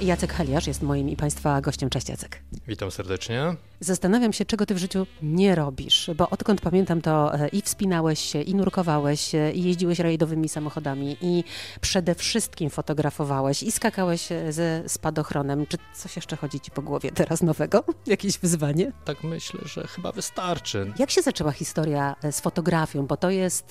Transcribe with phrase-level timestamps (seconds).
[0.00, 1.90] Jacek Heliarz jest moim i Państwa gościem.
[1.90, 2.42] Cześć Jacek.
[2.68, 3.54] Witam serdecznie.
[3.80, 8.20] Zastanawiam się, czego Ty w życiu nie robisz, bo odkąd pamiętam to e, i wspinałeś
[8.20, 11.44] się, i nurkowałeś, e, i jeździłeś rajdowymi samochodami, i
[11.80, 15.66] przede wszystkim fotografowałeś, i skakałeś e, ze spadochronem.
[15.66, 17.84] Czy coś jeszcze chodzi Ci po głowie teraz nowego?
[18.06, 18.92] Jakieś wyzwanie?
[19.04, 20.92] Tak myślę, że chyba wystarczy.
[20.98, 23.06] Jak się zaczęła historia z fotografią?
[23.06, 23.70] Bo to jest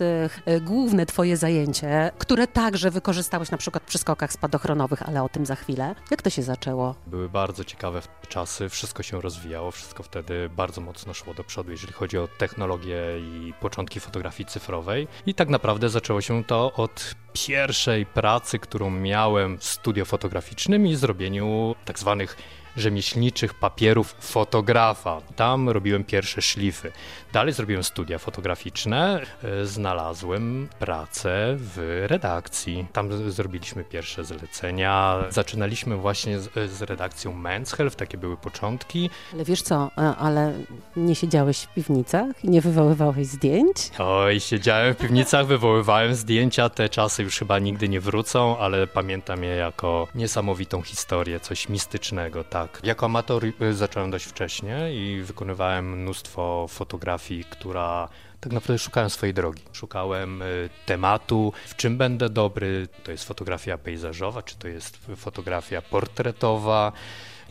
[0.62, 5.56] główne Twoje zajęcie, które także wykorzystałeś na przykład przy skokach spadochronowych, ale o tym za
[5.56, 5.96] chwilę.
[6.12, 6.96] Jak to się zaczęło?
[7.08, 11.94] Były bardzo ciekawe czasy, wszystko się rozwijało, wszystko wtedy bardzo mocno szło do przodu, jeżeli
[11.94, 15.08] chodzi o technologię i początki fotografii cyfrowej.
[15.26, 20.96] I tak naprawdę zaczęło się to od pierwszej pracy, którą miałem w studio fotograficznym i
[20.96, 22.38] zrobieniu tak zwanych
[22.78, 25.22] rzemieślniczych papierów fotografa.
[25.36, 26.92] Tam robiłem pierwsze szlify.
[27.34, 32.86] Dalej zrobiłem studia fotograficzne, e, znalazłem pracę w redakcji.
[32.94, 35.24] Tam zrobiliśmy pierwsze zlecenia.
[35.30, 39.10] Zaczynaliśmy właśnie z, z redakcją Men's Health, takie były początki.
[39.34, 40.54] Ale wiesz co, e, ale
[40.96, 43.78] nie siedziałeś w piwnicach i nie wywoływałeś zdjęć?
[44.00, 46.70] Oj, siedziałem w piwnicach, wywoływałem zdjęcia.
[46.70, 52.44] Te czasy już chyba nigdy nie wrócą, ale pamiętam je jako niesamowitą historię, coś mistycznego,
[52.44, 52.65] tak.
[52.84, 59.10] Jako amator y, zacząłem dość wcześnie i wykonywałem mnóstwo fotografii fotografii, która tak naprawdę szukałem
[59.10, 59.62] swojej drogi.
[59.74, 62.88] Szukałem y, tematu, w czym będę dobry.
[63.04, 66.92] To jest fotografia pejzażowa, czy to jest fotografia portretowa.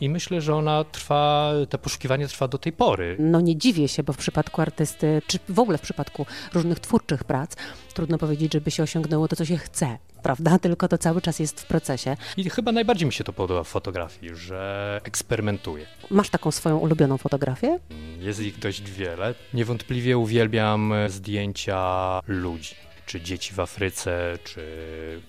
[0.01, 3.15] I myślę, że ona trwa, to poszukiwanie trwa do tej pory.
[3.19, 7.23] No nie dziwię się, bo w przypadku artysty, czy w ogóle w przypadku różnych twórczych
[7.23, 7.55] prac,
[7.93, 10.59] trudno powiedzieć, żeby się osiągnęło to, co się chce prawda?
[10.65, 12.17] Tylko to cały czas jest w procesie.
[12.37, 15.85] I chyba najbardziej mi się to podoba w fotografii, że eksperymentuję.
[16.11, 17.79] Masz taką swoją ulubioną fotografię?
[18.19, 19.35] Jest ich dość wiele.
[19.53, 24.61] Niewątpliwie uwielbiam zdjęcia ludzi czy dzieci w Afryce, czy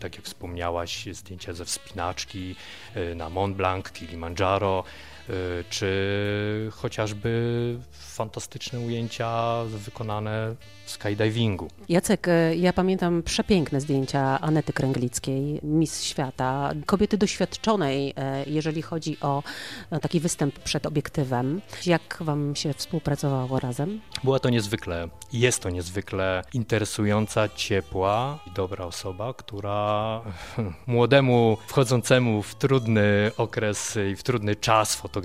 [0.01, 2.57] tak jak wspomniałaś, zdjęcia ze wspinaczki
[2.97, 4.85] y, na Mont Blanc, Kilimandżaro,
[5.71, 10.55] czy chociażby fantastyczne ujęcia wykonane
[10.87, 11.69] skydivingu.
[11.89, 19.17] Jacek, e, ja pamiętam przepiękne zdjęcia Anety Kręglickiej, Miss Świata, kobiety doświadczonej, e, jeżeli chodzi
[19.21, 19.43] o
[20.03, 21.61] taki występ przed obiektywem.
[21.87, 24.01] Jak wam się współpracowało razem?
[24.25, 30.21] Była to niezwykle, jest to niezwykle interesująca, ciepła i dobra osoba, która
[30.87, 35.16] młodemu, wchodzącemu w trudny okres i w trudny czas fotografii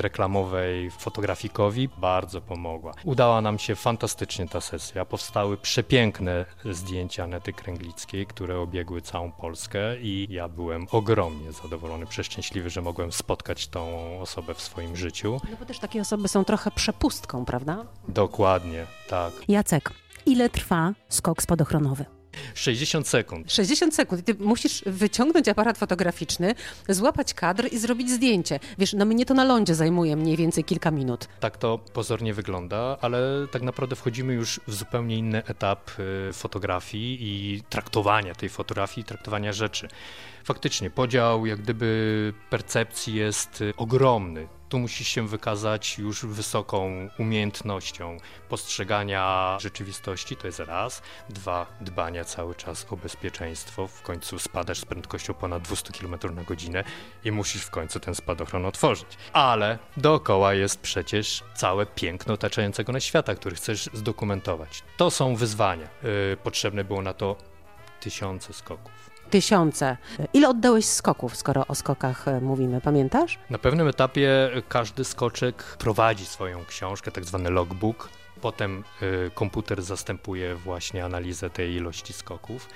[0.00, 2.92] reklamowej, fotografikowi bardzo pomogła.
[3.04, 10.00] Udała nam się fantastycznie ta sesja powstały przepiękne zdjęcia Nety Kręglickiej, które obiegły całą Polskę
[10.00, 15.40] i ja byłem ogromnie zadowolony, przeszczęśliwy, że mogłem spotkać tą osobę w swoim życiu.
[15.50, 17.84] No bo też takie osoby są trochę przepustką, prawda?
[18.08, 19.32] Dokładnie, tak.
[19.48, 19.92] Jacek,
[20.26, 22.17] ile trwa skok spadochronowy?
[22.54, 23.52] 60 sekund.
[23.52, 24.24] 60 sekund.
[24.24, 26.54] Ty musisz wyciągnąć aparat fotograficzny,
[26.88, 28.60] złapać kadr i zrobić zdjęcie.
[28.78, 31.28] Wiesz, no mnie to na lądzie zajmuje mniej więcej kilka minut.
[31.40, 35.90] Tak to pozornie wygląda, ale tak naprawdę wchodzimy już w zupełnie inny etap
[36.28, 39.88] y, fotografii i traktowania tej fotografii, traktowania rzeczy.
[40.44, 48.16] Faktycznie podział jak gdyby percepcji jest y, ogromny tu musisz się wykazać już wysoką umiejętnością
[48.48, 51.02] postrzegania rzeczywistości, to jest raz.
[51.28, 53.86] Dwa, dbania cały czas o bezpieczeństwo.
[53.86, 56.84] W końcu spadasz z prędkością ponad 200 km na godzinę
[57.24, 59.08] i musisz w końcu ten spadochron otworzyć.
[59.32, 64.82] Ale dookoła jest przecież całe piękno otaczającego nas świata, który chcesz zdokumentować.
[64.96, 65.88] To są wyzwania.
[66.02, 67.36] Yy, potrzebne było na to
[68.00, 69.96] tysiące skoków tysiące.
[70.32, 73.38] Ile oddałeś skoków, skoro o skokach e, mówimy, pamiętasz?
[73.50, 78.08] Na pewnym etapie każdy skoczek prowadzi swoją książkę, tak zwany logbook.
[78.40, 82.68] Potem y, komputer zastępuje właśnie analizę tej ilości skoków.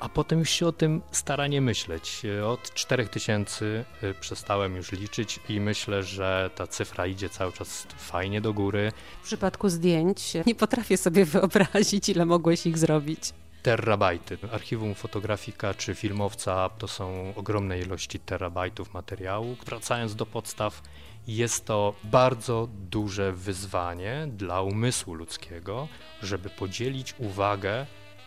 [0.00, 2.22] A potem już się o tym stara nie myśleć.
[2.46, 8.40] Od 4000 y, przestałem już liczyć i myślę, że ta cyfra idzie cały czas fajnie
[8.40, 8.92] do góry.
[9.22, 14.38] W przypadku zdjęć nie potrafię sobie wyobrazić, ile mogłeś ich zrobić terabajty.
[14.52, 19.56] Archiwum fotografika czy filmowca to są ogromne ilości terabajtów materiału.
[19.66, 20.82] Wracając do podstaw,
[21.26, 25.88] jest to bardzo duże wyzwanie dla umysłu ludzkiego,
[26.22, 27.86] żeby podzielić uwagę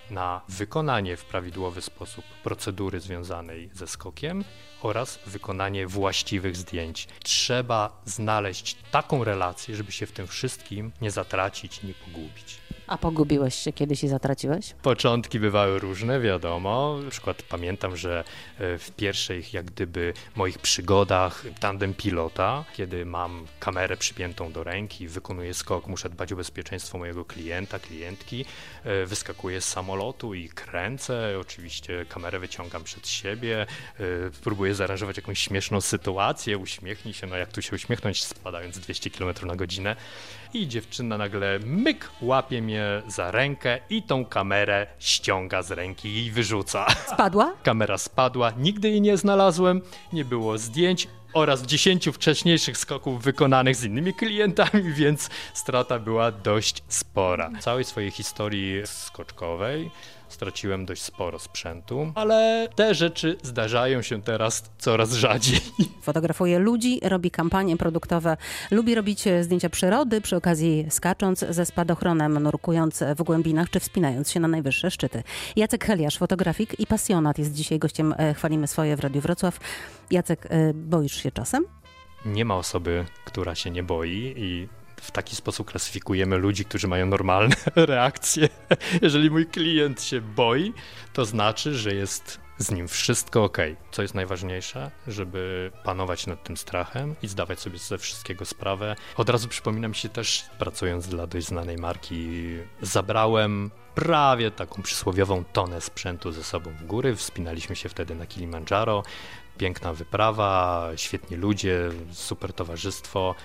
[0.09, 4.43] na wykonanie w prawidłowy sposób procedury związanej ze skokiem
[4.85, 7.07] oraz wykonanie właściwych zdjęć.
[7.23, 12.61] Trzeba znaleźć taką relację, żeby się w tym wszystkim nie zatracić, nie pogubić.
[12.91, 14.75] A pogubiłeś się kiedyś i zatraciłeś?
[14.81, 16.99] Początki bywały różne, wiadomo.
[17.03, 18.23] Na przykład pamiętam, że
[18.59, 25.07] e, w pierwszych jak gdyby moich przygodach tandem pilota, kiedy mam kamerę przypiętą do ręki,
[25.07, 28.45] wykonuję skok, muszę dbać o bezpieczeństwo mojego klienta, klientki,
[28.83, 33.65] e, wyskakuję z samolotu i kręcę, oczywiście kamerę wyciągam przed siebie, e,
[34.71, 39.33] próbuję zaaranżować jakąś śmieszną sytuację, uśmiechnij się, no jak tu się uśmiechnąć spadając 200 km
[39.45, 39.95] na godzinę
[40.53, 46.31] i dziewczyna nagle myk łapie mnie za rękę i tą kamerę ściąga z ręki i
[46.31, 46.85] wyrzuca.
[47.07, 47.53] Spadła?
[47.63, 49.81] Kamera spadła, nigdy jej nie znalazłem,
[50.13, 56.83] nie było zdjęć oraz 10 wcześniejszych skoków wykonanych z innymi klientami, więc strata była dość
[56.87, 57.49] spora.
[57.59, 59.91] W całej swojej historii skoczkowej
[60.31, 65.59] straciłem dość sporo sprzętu, ale te rzeczy zdarzają się teraz coraz rzadziej.
[66.01, 68.37] Fotografuje ludzi, robi kampanie produktowe,
[68.71, 74.39] lubi robić zdjęcia przyrody, przy okazji skacząc ze spadochronem, nurkując w głębinach czy wspinając się
[74.39, 75.23] na najwyższe szczyty.
[75.55, 79.59] Jacek Heliasz, fotografik i pasjonat, jest dzisiaj gościem e, Chwalimy Swoje w Radiu Wrocław.
[80.11, 81.65] Jacek, e, boisz się czasem?
[82.25, 84.67] Nie ma osoby, która się nie boi i
[85.01, 88.49] w taki sposób klasyfikujemy ludzi, którzy mają normalne reakcje.
[89.01, 90.73] Jeżeli mój klient się boi,
[91.13, 93.57] to znaczy, że jest z nim wszystko ok.
[93.91, 98.95] Co jest najważniejsze, żeby panować nad tym strachem i zdawać sobie ze wszystkiego sprawę.
[99.17, 102.29] Od razu przypomina mi się też, pracując dla dość znanej marki,
[102.81, 107.15] zabrałem prawie taką przysłowiową tonę sprzętu ze sobą w góry.
[107.15, 109.03] Wspinaliśmy się wtedy na Kilimandżaro.
[109.57, 113.35] Piękna wyprawa, świetni ludzie, super towarzystwo.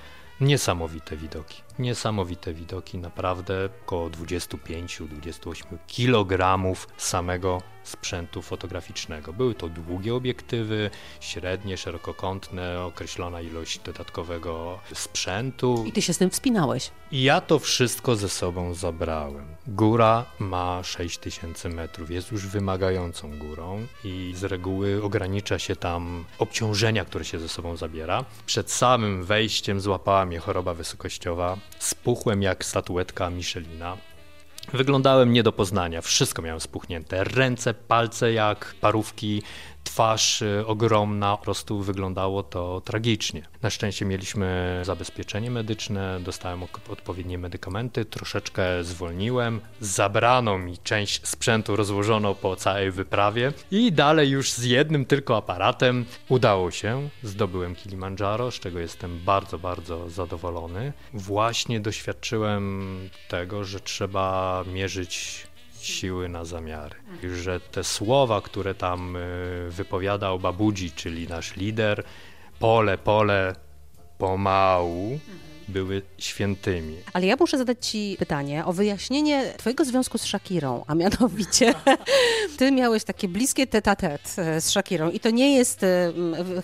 [0.40, 1.65] Niesamowite widoki.
[1.78, 6.62] Niesamowite widoki, naprawdę około 25-28 kg
[6.96, 9.32] samego sprzętu fotograficznego.
[9.32, 10.90] Były to długie obiektywy,
[11.20, 15.84] średnie, szerokokątne, określona ilość dodatkowego sprzętu.
[15.86, 16.90] I ty się z tym wspinałeś.
[17.12, 19.46] I ja to wszystko ze sobą zabrałem.
[19.66, 27.04] Góra ma 6000 metrów, jest już wymagającą górą i z reguły ogranicza się tam obciążenia,
[27.04, 28.24] które się ze sobą zabiera.
[28.46, 33.96] Przed samym wejściem złapała mnie choroba wysokościowa, spuchłem jak statuetka Michelina.
[34.72, 37.24] Wyglądałem nie do poznania, wszystko miałem spuchnięte.
[37.24, 39.42] Ręce, palce jak parówki,
[39.86, 43.42] twarz y, ogromna, po prostu wyglądało to tragicznie.
[43.62, 52.34] Na szczęście mieliśmy zabezpieczenie medyczne, dostałem odpowiednie medykamenty, troszeczkę zwolniłem, zabrano mi część sprzętu, rozłożono
[52.34, 57.08] po całej wyprawie i dalej już z jednym tylko aparatem udało się.
[57.22, 60.92] Zdobyłem Kilimandżaro, z czego jestem bardzo, bardzo zadowolony.
[61.14, 62.96] Właśnie doświadczyłem
[63.28, 65.46] tego, że trzeba mierzyć
[65.86, 66.96] siły na zamiary.
[67.34, 69.20] Że te słowa, które tam y,
[69.70, 72.04] wypowiadał Babudzi, czyli nasz lider,
[72.58, 73.54] pole, pole,
[74.18, 75.18] pomału,
[75.68, 76.96] były świętymi.
[77.12, 81.74] Ale ja muszę zadać Ci pytanie o wyjaśnienie Twojego związku z Shakirą, a mianowicie
[82.58, 86.12] Ty miałeś takie bliskie tet-a-tet e, z Shakirą i to nie jest e,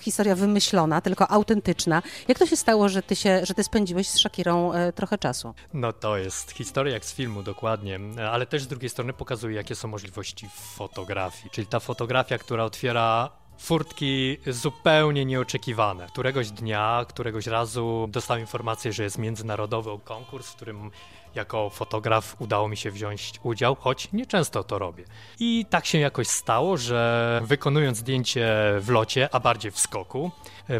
[0.00, 2.02] historia wymyślona, tylko autentyczna.
[2.28, 5.54] Jak to się stało, że Ty, się, że ty spędziłeś z Shakirą e, trochę czasu?
[5.74, 8.00] No to jest historia jak z filmu, dokładnie,
[8.30, 13.30] ale też z drugiej strony pokazuje, jakie są możliwości fotografii, czyli ta fotografia, która otwiera
[13.62, 16.06] furtki zupełnie nieoczekiwane.
[16.06, 20.90] Któregoś dnia, któregoś razu dostałem informację, że jest międzynarodowy konkurs, w którym
[21.34, 25.04] jako fotograf udało mi się wziąć udział, choć nieczęsto to robię.
[25.40, 28.48] I tak się jakoś stało, że wykonując zdjęcie
[28.80, 30.30] w locie, a bardziej w skoku,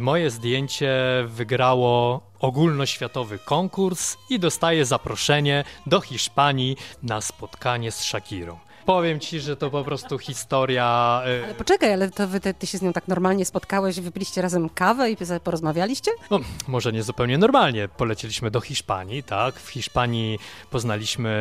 [0.00, 0.92] moje zdjęcie
[1.26, 8.58] wygrało ogólnoświatowy konkurs i dostaję zaproszenie do Hiszpanii na spotkanie z Shakirą.
[8.86, 11.22] Powiem ci, że to po prostu historia.
[11.26, 14.42] Y, ale poczekaj, ale to wy ty, ty się z nią tak normalnie spotkałeś, wypiliście
[14.42, 16.10] razem kawę i porozmawialiście?
[16.30, 17.88] No, może nie zupełnie normalnie.
[17.88, 19.54] Polecieliśmy do Hiszpanii, tak?
[19.54, 20.38] W Hiszpanii
[20.70, 21.32] poznaliśmy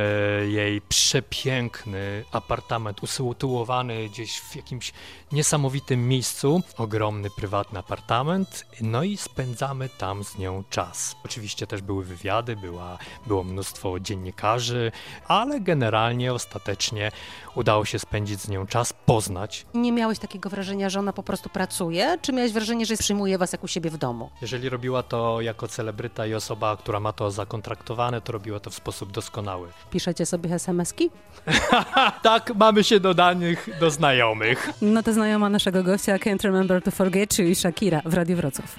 [0.51, 4.93] jej przepiękny apartament, usytuowany gdzieś w jakimś
[5.31, 6.61] niesamowitym miejscu.
[6.77, 8.65] Ogromny, prywatny apartament.
[8.81, 11.15] No i spędzamy tam z nią czas.
[11.25, 14.91] Oczywiście też były wywiady, była, było mnóstwo dziennikarzy,
[15.27, 17.11] ale generalnie ostatecznie
[17.55, 19.65] udało się spędzić z nią czas, poznać.
[19.73, 23.51] Nie miałeś takiego wrażenia, że ona po prostu pracuje, czy miałeś wrażenie, że przyjmuje was
[23.51, 24.29] jak u siebie w domu?
[24.41, 28.75] Jeżeli robiła to jako celebryta i osoba, która ma to zakontraktowane, to robiła to w
[28.75, 29.67] sposób doskonały.
[29.91, 31.09] Piszecie sobie SMS-ki?
[32.23, 34.69] tak, mamy się do danych, do znajomych.
[34.81, 38.75] No to znajoma naszego gościa, Can't Remember to Forget, czyli Shakira w Radiu Wrocław.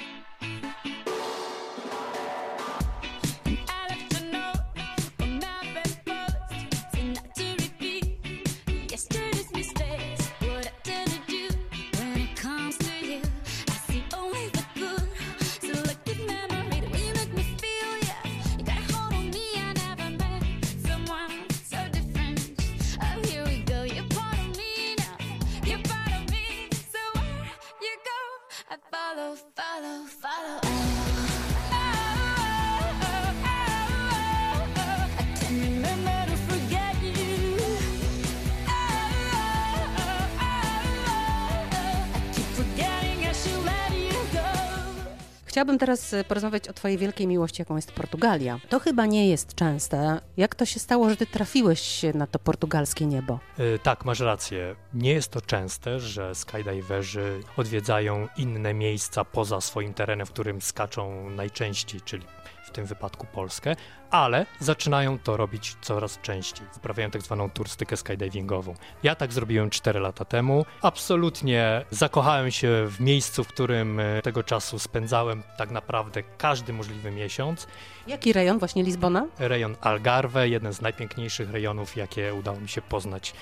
[45.53, 48.59] Chciałabym teraz e, porozmawiać o twojej wielkiej miłości, jaką jest Portugalia.
[48.69, 50.21] To chyba nie jest częste.
[50.37, 53.39] Jak to się stało, że ty trafiłeś na to portugalskie niebo?
[53.59, 54.77] Y, Tak, masz rację.
[54.95, 61.31] Nie jest to częste, że skydiverzy odwiedzają inne miejsca poza swoim terenem, w którym skaczą
[61.31, 62.25] najczęściej, czyli
[62.65, 63.77] w tym wypadku Polskę,
[64.11, 66.67] ale zaczynają to robić coraz częściej.
[66.77, 68.75] Uprawiają tak zwaną turystykę skydivingową.
[69.03, 70.67] Ja tak zrobiłem 4 lata temu.
[70.83, 77.11] Absolutnie zakochałem się w miejscu, w którym y, tego czasu spędzałem tak naprawdę każdy możliwy
[77.11, 77.67] miesiąc.
[78.07, 78.59] Jaki rejon?
[78.59, 79.27] Właśnie Lizbona?
[79.39, 83.35] Rejon Algarve, jeden z najpiękniejszych rejonów, jakie udało mi się poznać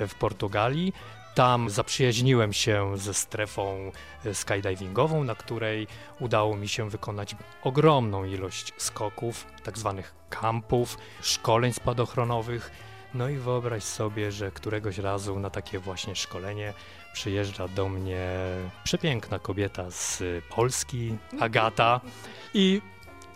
[0.00, 0.92] w Portugalii.
[1.36, 3.92] Tam zaprzyjaźniłem się ze strefą
[4.24, 5.86] e, skydivingową, na której
[6.20, 12.70] udało mi się wykonać ogromną ilość skoków, tak zwanych kampów, szkoleń spadochronowych.
[13.14, 16.72] No i wyobraź sobie, że któregoś razu na takie właśnie szkolenie
[17.12, 18.28] przyjeżdża do mnie
[18.84, 22.00] przepiękna kobieta z Polski, Agata,
[22.54, 22.82] i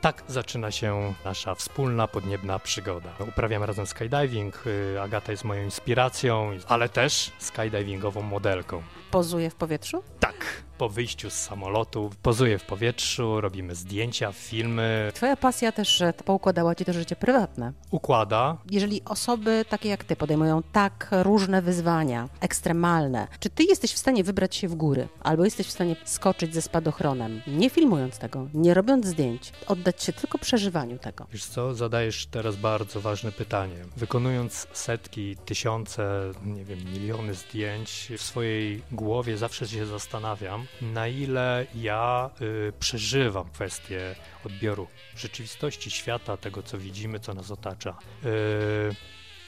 [0.01, 3.11] tak zaczyna się nasza wspólna podniebna przygoda.
[3.29, 8.83] Uprawiamy razem skydiving, y, Agata jest moją inspiracją, ale też skydivingową modelką.
[9.11, 10.03] Pozuje w powietrzu?
[10.21, 10.40] Tak,
[10.81, 16.85] po wyjściu z samolotu pozuję w powietrzu, robimy zdjęcia, filmy, Twoja pasja też poukładała ci
[16.85, 17.73] to życie prywatne.
[17.91, 18.57] układa.
[18.71, 24.25] Jeżeli osoby takie jak ty podejmują tak różne wyzwania, ekstremalne, czy ty jesteś w stanie
[24.25, 28.75] wybrać się w góry, albo jesteś w stanie skoczyć ze spadochronem, nie filmując tego, nie
[28.75, 31.27] robiąc zdjęć, oddać się tylko przeżywaniu tego?
[31.33, 33.77] Wiesz co, zadajesz teraz bardzo ważne pytanie.
[33.97, 41.67] Wykonując setki, tysiące, nie wiem, miliony zdjęć, w swojej głowie zawsze się zastanawiam, na ile
[41.75, 47.97] ja y, przeżywam kwestię odbioru rzeczywistości świata, tego co widzimy, co nas otacza.
[48.25, 48.95] Y,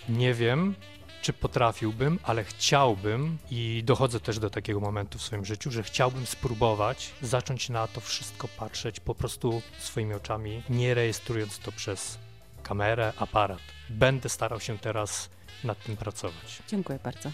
[0.08, 0.74] nie wiem,
[1.22, 6.26] czy potrafiłbym, ale chciałbym i dochodzę też do takiego momentu w swoim życiu, że chciałbym
[6.26, 12.18] spróbować zacząć na to wszystko patrzeć po prostu swoimi oczami, nie rejestrując to przez
[12.62, 13.62] kamerę, aparat.
[13.90, 15.30] Będę starał się teraz
[15.64, 16.62] nad tym pracować.
[16.68, 17.30] Dziękuję bardzo.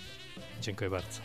[0.60, 1.20] Dziękuję bardzo.